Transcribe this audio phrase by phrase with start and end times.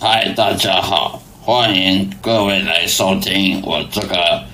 [0.00, 4.44] 嗨，大家好，欢迎各位来收听我这个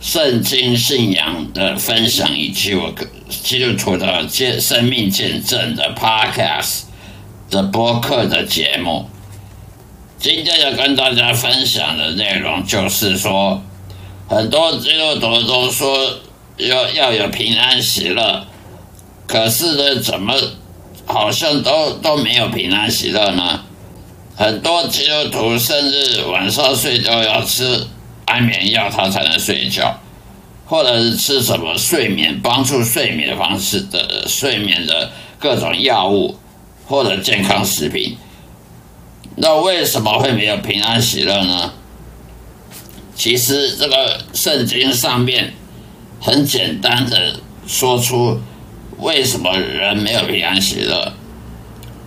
[0.00, 2.90] 圣经信仰的分享，以及我
[3.28, 6.84] 基督徒的见生命见证的 Podcast
[7.50, 9.10] 的播客的节目。
[10.18, 13.62] 今天要跟大家分享的内容就是说，
[14.26, 16.18] 很多基督徒都说
[16.56, 18.46] 要要有平安喜乐，
[19.26, 20.32] 可是呢，怎么
[21.04, 23.64] 好像都都没有平安喜乐呢？
[24.36, 27.86] 很多基督徒甚至晚上睡觉要吃
[28.24, 30.00] 安眠药，他才能睡觉，
[30.66, 36.36] 或者是吃什么睡眠帮助睡眠的方式的睡眠的各种药物
[36.86, 38.16] 或者健康食品。
[39.36, 41.72] 那为什么会没有平安喜乐呢？
[43.14, 45.54] 其实这个圣经上面
[46.20, 47.36] 很简单的
[47.68, 48.40] 说出
[48.98, 51.12] 为什么人没有平安喜乐。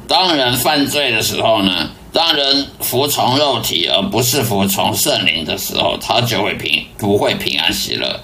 [0.10, 1.92] 当人犯罪的时候呢？
[2.18, 8.22] 当人服从肉体而不是服从圣灵的时候，他就会平不会平安喜乐，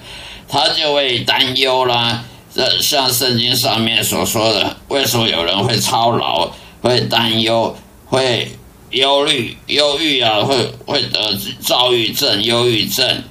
[0.48, 2.24] 他就会担忧啦。
[2.52, 6.50] 这像圣经上面所说的，为什么有人会操劳、
[6.82, 8.50] 会担忧、会
[8.90, 10.40] 忧虑、忧郁啊？
[10.40, 13.22] 会会得躁郁症、忧郁症，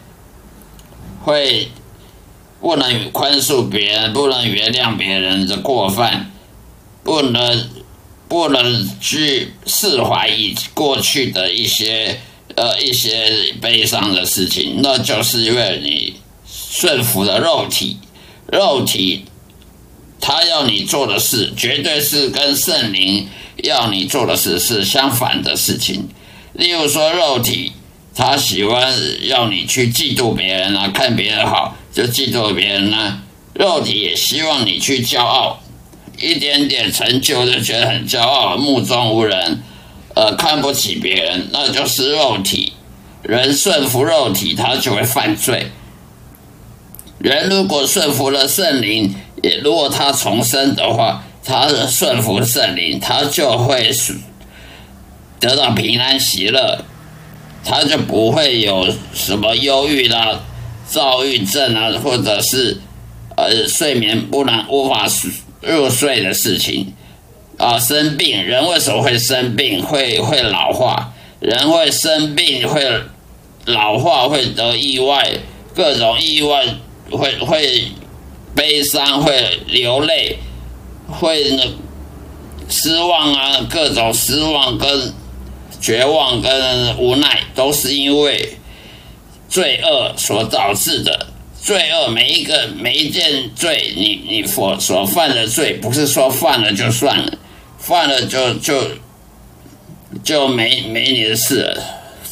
[1.25, 1.67] 会
[2.61, 6.31] 不能宽恕别人，不能原谅别人的过犯，
[7.03, 7.82] 不能。
[8.33, 12.19] 不能去释怀以过去的一些
[12.55, 17.99] 呃一些悲伤的事情，那就是因为你顺服了肉体，
[18.51, 19.25] 肉体
[20.19, 26.09] 他要你做的事，绝对是跟圣灵要你做的事是相反的事情。
[26.53, 27.73] 例如说，肉体
[28.15, 28.91] 他喜欢
[29.27, 33.21] 要你去嫉妒别人啊，看别人好就嫉妒别人啊，
[33.53, 35.59] 肉体也希望你去骄傲。
[36.23, 39.61] 一点点成就就觉得很骄傲，目中无人，
[40.15, 42.73] 呃，看不起别人，那就是肉体。
[43.21, 45.67] 人顺服肉体，他就会犯罪。
[47.19, 53.91] 人如果顺服了圣灵，也如果他重生的话，他的顺服圣灵，他就会
[55.39, 56.83] 得到平安喜乐，
[57.63, 60.41] 他就不会有什么忧郁啦、
[60.85, 62.77] 躁郁症啊，或者是
[63.37, 65.31] 呃睡眠不能无法睡。
[65.63, 66.93] 入睡的事情
[67.57, 69.81] 啊，生病，人为什么会生病？
[69.81, 72.81] 会会老化，人会生病，会
[73.65, 75.31] 老化，会得意外，
[75.75, 76.65] 各种意外，
[77.11, 77.87] 会会
[78.55, 80.37] 悲伤，会流泪，
[81.07, 81.63] 会那
[82.67, 85.13] 失望啊，各种失望跟
[85.79, 88.57] 绝望跟无奈，都是因为
[89.47, 91.27] 罪恶所导致的。
[91.63, 97.37] 罪恶每一个每一件罪，你你所所犯的罪，不是说犯了就算了，
[97.79, 98.85] 犯了就就
[100.25, 101.81] 就没没你的事了。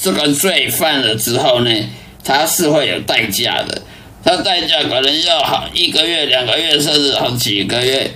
[0.02, 1.72] 这个罪犯了之后呢，
[2.26, 3.84] 它是会有代价的，
[4.22, 8.12] 它代价可能要好一个月、两个月，甚至好几个月，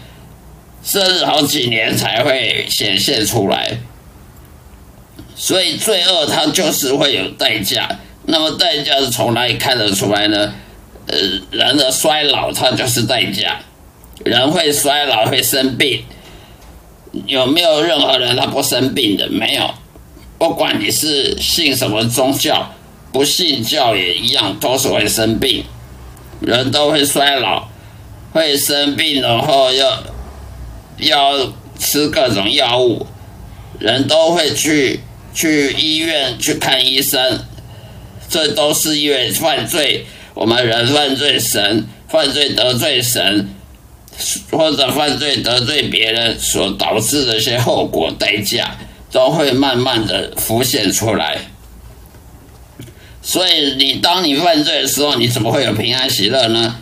[0.84, 3.78] 甚至好几年才会显现出来。
[5.34, 8.00] 所以罪恶它就是会有代价。
[8.26, 10.54] 那么代价是从哪里看得出来呢？
[11.08, 11.18] 呃，
[11.52, 13.60] 人的衰老，它就是代价。
[14.24, 16.04] 人会衰老，会生病。
[17.26, 19.30] 有没有任何人他不生病的？
[19.30, 19.74] 没有。
[20.38, 22.72] 不管你是信什么宗教，
[23.14, 25.64] 不信教也一样，都是会生病。
[26.42, 27.68] 人都会衰老，
[28.34, 30.04] 会生病，然后要
[30.98, 33.08] 要吃各种药物。
[33.80, 35.02] 人都会去
[35.34, 37.46] 去医院去看医生，
[38.30, 40.06] 这都是因为犯罪。
[40.36, 43.50] 我们人犯罪，神犯罪得罪神，
[44.52, 48.78] 或者犯罪得罪别人所导致的一些后果代价，
[49.12, 51.40] 都会慢慢的浮现出来。
[53.22, 56.80] 所以，你当你犯罪的时候，你怎么会有平安喜乐呢？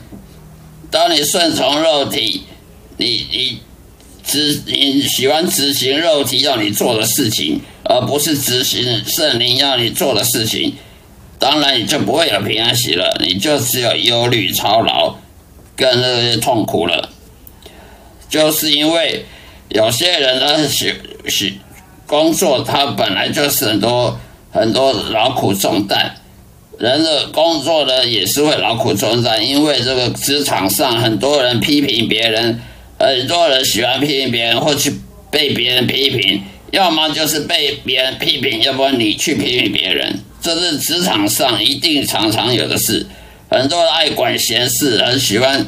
[0.89, 2.41] 当你顺从肉体，
[2.97, 3.59] 你你
[4.25, 10.75] 执你喜欢执行肉体要你做的事情，而不是执行圣灵要你做的事情。
[11.43, 15.13] 当然，你就不会有平安喜乐，你就只有忧虑、操劳
[15.75, 17.09] 跟那些痛苦了。
[18.29, 19.25] 就是因为
[19.67, 20.93] 有些人呢，喜
[21.27, 21.59] 喜
[22.07, 24.17] 工作，他本来就是很多
[24.53, 26.15] 很多劳苦重担。
[26.79, 32.61] 人的工作呢，也是会劳苦重担，因为这个职场上很多人批评别人，
[32.97, 34.93] 很多人喜欢批评别人，或去
[35.29, 36.41] 被别人批评，
[36.71, 40.19] 要么就是被别人批评，要不然你去批评别人。
[40.43, 43.07] 这是职场上一定常常有的事，
[43.49, 45.65] 很多爱管闲事，很喜欢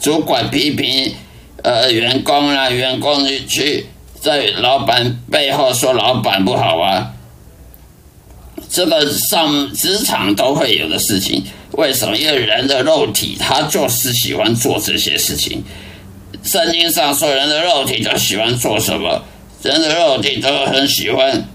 [0.00, 1.14] 主管批评
[1.62, 3.86] 呃员工啊，员工去
[4.20, 7.12] 在老板背后说老板不好啊，
[8.68, 11.44] 这个上职场都会有的事情。
[11.72, 12.16] 为什么？
[12.16, 15.62] 因为人的肉体，他就是喜欢做这些事情。
[16.42, 19.22] 圣经上说，人的肉体都喜欢做什么？
[19.62, 21.48] 人的肉体都很喜欢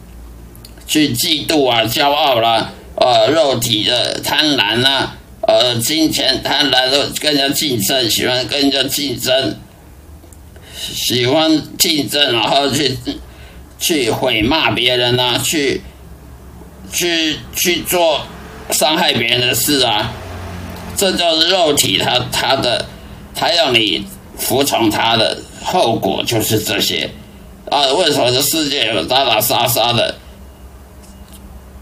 [0.91, 5.15] 去嫉妒啊、骄傲啦，呃，肉体的贪婪啊，
[5.47, 9.57] 呃，金钱贪婪的跟人家竞争，喜欢跟人家竞争，
[10.75, 12.97] 喜欢竞争，然后去
[13.79, 15.81] 去毁骂别人啊，去
[16.91, 18.25] 去去做。
[18.69, 20.13] 伤害别人的事啊，
[20.95, 22.85] 这就是肉体，他他的，
[23.35, 24.05] 他要你
[24.37, 27.09] 服从他的后果就是这些
[27.69, 27.85] 啊。
[27.87, 30.15] 为什么这世界有打打杀杀的，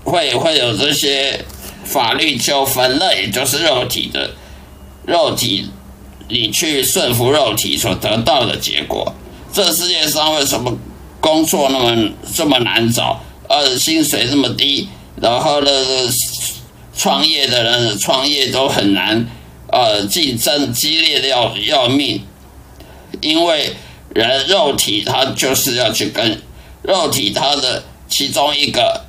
[0.04, 1.44] 会会有这些
[1.84, 2.98] 法律纠纷？
[3.00, 4.32] 那也就是肉体的
[5.06, 5.70] 肉体，
[6.28, 9.14] 你去顺服肉体所得到的结果。
[9.52, 10.78] 这世界上为什么
[11.20, 14.88] 工作那么这么难找，呃，薪水这么低，
[15.22, 15.72] 然后呢？
[16.98, 19.26] 创业的人创业都很难，
[19.72, 22.22] 呃，竞争激烈的要要命，
[23.22, 23.74] 因为
[24.14, 26.42] 人肉体他就是要去跟
[26.82, 29.06] 肉体他的其中一个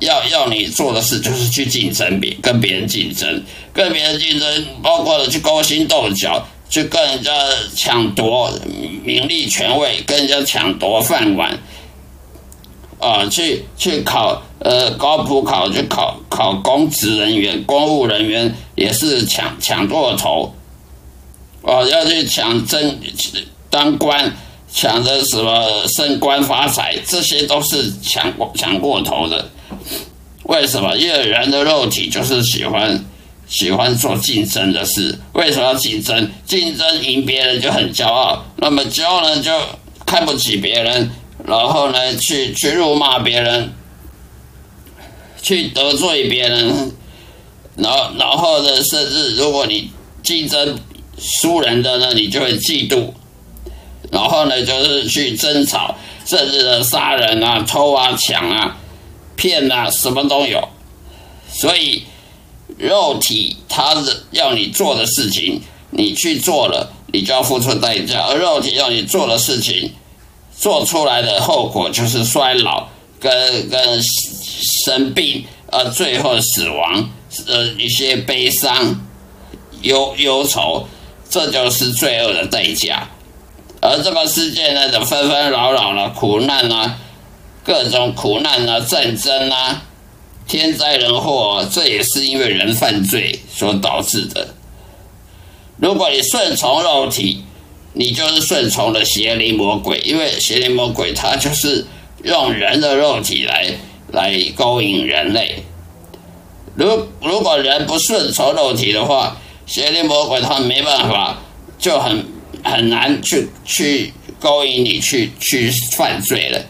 [0.00, 3.42] 要要你做的事就是去竞争别跟别人竞争，
[3.72, 7.30] 跟别人竞争，包括了去勾心斗角，去跟人家
[7.76, 8.50] 抢夺
[9.04, 11.58] 名利权位，跟人家抢夺饭碗。
[13.00, 20.54] 啊，去去考呃高普考，去考考公职人员、公务人员也是抢抢过头，
[21.60, 22.98] 哦，要去抢争
[23.68, 24.34] 当官，
[24.74, 29.48] 抢着什么升官发财，这些都是抢过抢过头的。
[30.42, 30.96] 为什么？
[30.96, 33.04] 因为人的肉体就是喜欢
[33.46, 35.16] 喜欢做竞争的事。
[35.34, 36.28] 为什么要竞争？
[36.44, 39.52] 竞争赢别人就很骄傲，那么骄傲呢就
[40.04, 41.08] 看不起别人。
[41.46, 43.70] 然后呢，去去辱骂别人，
[45.42, 46.92] 去得罪别人，
[47.76, 49.90] 然后然后呢，甚至如果你
[50.22, 50.78] 竞争
[51.18, 53.12] 输人的呢，你就会嫉妒，
[54.14, 55.92] 然后呢，就是去争吵，
[56.24, 58.76] 甚至的杀人啊、偷啊、抢啊、
[59.34, 60.68] 骗啊，什么都有。
[61.52, 62.04] 所以，
[62.78, 69.90] 肉体它是要你做的事情，你去做了，你就要付出代价；而肉体要你做的事情，
[70.56, 72.86] 做出来的后果就是衰老，
[73.18, 74.00] 跟跟
[74.84, 77.10] 生病，呃，最后死亡，
[77.48, 78.94] 呃，一些悲伤、
[79.82, 80.86] 忧忧愁，
[81.28, 83.08] 这就是罪恶的代价。
[83.86, 86.98] 而这个世界呢，的纷纷扰扰了苦难啊，
[87.62, 89.82] 各种苦难啊，战争啊，
[90.48, 94.54] 天灾人祸，啊这也是因为人犯罪所导致的。
[95.76, 97.44] 如果你顺从肉体，
[97.92, 101.86] 你就是顺从了邪灵魔鬼，因为邪灵魔鬼他就是
[102.22, 103.70] 用人的肉体来
[104.12, 105.62] 来勾引人类。
[106.74, 111.36] 如如果人不顺从肉体的话，邪灵魔鬼他没办法，
[111.78, 112.24] 就很
[112.64, 116.60] 很难去去勾引你去去犯罪了。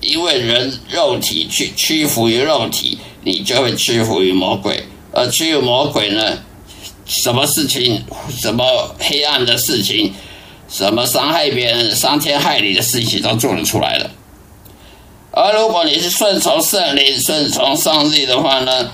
[0.00, 4.84] 因为人肉体去屈服于肉体，你就会屈服于魔鬼。
[5.12, 6.38] 而屈服魔鬼呢，
[7.04, 10.14] 什么事情，什么黑暗的事情？
[10.68, 14.10] 什么伤害别人、伤天害理的事情都做得出来了。
[15.32, 18.92] 而如果你是顺从圣灵、顺从上帝的话呢，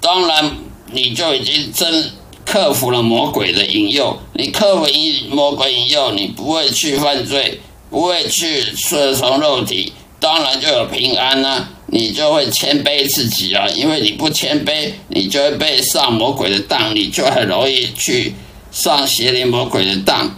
[0.00, 0.56] 当然
[0.90, 2.12] 你就已经真
[2.46, 4.18] 克服了魔鬼的引诱。
[4.32, 7.60] 你克服引魔鬼引诱，你不会去犯罪，
[7.90, 11.68] 不会去顺从肉体，当然就有平安呢。
[11.88, 18.34] 你就会谦卑自己啊，因为你不谦卑，你就会被上魔鬼的当，你就很容易去
[18.72, 20.34] 上邪灵魔鬼的当。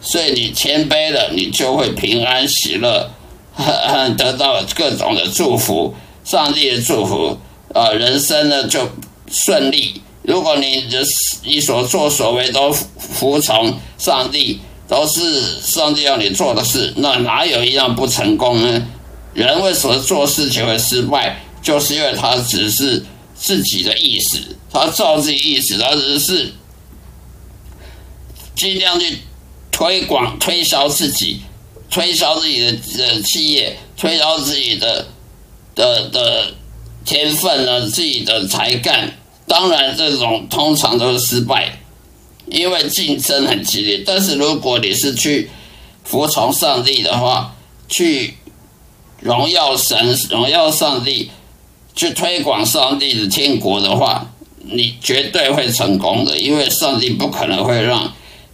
[0.00, 3.08] 所以你谦卑了，你就会平安喜乐，
[4.16, 7.38] 得到各种的祝福，上帝的祝福，
[7.72, 8.88] 啊，人生呢就
[9.30, 10.00] 顺利。
[10.22, 11.04] 如果你的
[11.44, 18.86] 你所作所为都服从上帝，都是上帝要你做的事，那哪有一样不成功呢？
[19.34, 21.40] 人为什么做事情会失败？
[21.62, 24.38] 就是因为他只是自己的意思，
[24.72, 26.52] 他照自己意思，他只是
[28.54, 29.18] 尽量去。
[29.72, 31.40] 推广、推销自己，
[31.90, 35.06] 推销自己的的企业，推销自己的
[35.74, 36.52] 的的
[37.06, 39.16] 天分呢，自己的才干。
[39.50, 41.80] 当然，这种通常都是失败，
[42.46, 44.04] 因为竞争很激烈。
[44.06, 45.50] 但是，如果你是去
[46.04, 47.56] 服从上帝的话，
[47.88, 48.34] 去
[49.18, 51.32] 荣耀神、荣耀上帝，
[51.96, 54.30] 去推广上帝的天国的话，
[54.62, 58.12] 你绝对会成功的，因为上帝不可能会让。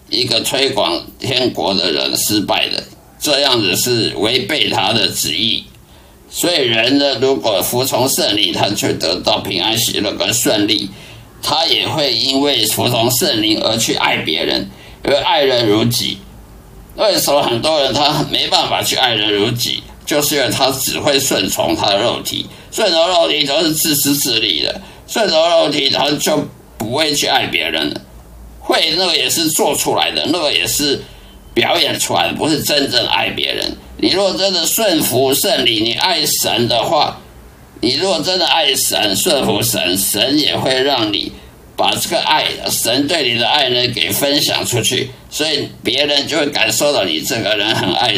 [0.08, 2.80] 一个推广天国的人失败的，
[3.18, 5.64] 这样子是违背他的旨意，
[6.36, 10.90] 所以人呢，如果服从圣灵，他就得到平安喜乐跟顺利。
[11.42, 14.68] 他也会因为服从圣灵而去爱别人，
[15.02, 16.18] 因为爱人如己。
[16.96, 19.82] 为什么很多人他没办法去爱人如己？
[20.04, 24.78] 就是因为他只会顺从他的肉体，顺从肉体都是自私自利的，
[25.08, 28.02] 顺从肉体他就不会去爱别人了。
[28.60, 31.02] 会那个也是做出来的，那个也是
[31.56, 33.74] 表演出来的，不是真正爱别人。
[33.96, 37.18] 你若真的顺服圣灵，你爱神的话，
[37.80, 41.32] 你若真的爱神，顺服神，神也会让你
[41.74, 48.14] 把这个爱，神对你的爱呢，给分享出去，所以别人就会感受到你这个人很爱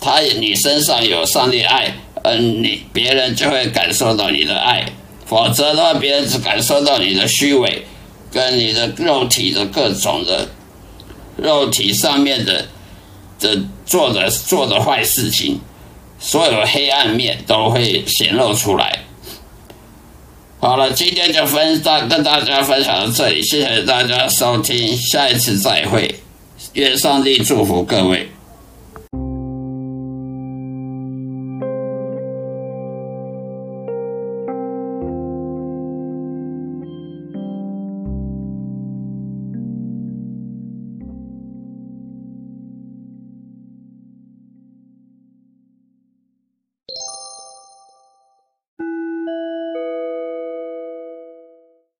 [0.00, 4.86] 他，你身上有上帝爱，嗯，你别人就会感受到你的爱，
[5.26, 7.84] 否则的话，别人只感受到你的虚伪，
[8.32, 10.48] 跟你的肉体的各种的
[11.36, 12.66] 肉体上面的。
[13.40, 15.60] 的做的做的坏事情，
[16.18, 19.00] 所有黑暗面都会显露出来。
[20.60, 26.20] 好了，今天就分大跟大家分享到这里，谢谢大家收听，下一次再会，
[26.74, 28.30] 愿上帝祝福各位。